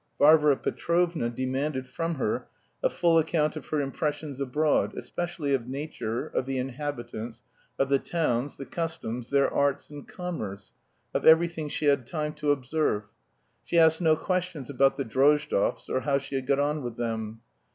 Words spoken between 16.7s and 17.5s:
with them.